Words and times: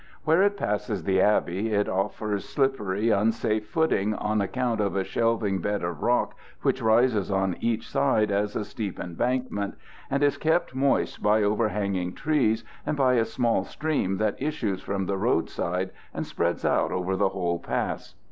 Where 0.23 0.41
it 0.41 0.57
passes 0.57 1.03
the 1.03 1.21
abbey 1.21 1.71
it 1.75 1.87
offers 1.87 2.49
slippery, 2.49 3.11
unsafe 3.11 3.67
footing 3.67 4.15
on 4.15 4.41
account 4.41 4.81
of 4.81 4.95
a 4.95 5.03
shelving 5.03 5.59
bed 5.59 5.83
of 5.83 6.01
rock 6.01 6.33
which 6.63 6.81
rises 6.81 7.29
on 7.29 7.55
each 7.59 7.87
side 7.87 8.31
as 8.31 8.55
a 8.55 8.65
steep 8.65 8.99
embankment, 8.99 9.75
and 10.09 10.23
is 10.23 10.39
kept 10.39 10.73
moist 10.73 11.21
by 11.21 11.43
overhanging 11.43 12.13
trees 12.15 12.63
and 12.83 12.97
by 12.97 13.13
a 13.13 13.25
small 13.25 13.63
stream 13.63 14.17
that 14.17 14.41
issues 14.41 14.81
from 14.81 15.05
the 15.05 15.17
road 15.17 15.51
side 15.51 15.91
and 16.15 16.25
spreads 16.25 16.65
out 16.65 16.91
over 16.91 17.15
the 17.15 17.29
whole 17.29 17.59
pass. 17.59 18.15